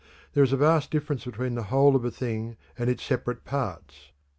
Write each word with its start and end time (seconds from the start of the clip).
There 0.33 0.43
is 0.43 0.51
a 0.51 0.57
vast 0.57 0.89
difference 0.89 1.25
between 1.25 1.53
the 1.53 1.65
whole 1.69 1.95
of 1.95 2.03
a 2.03 2.09
thing 2.09 2.57
and 2.75 2.89
its 2.89 3.03
separate 3.03 3.45
parts. 3.45 4.09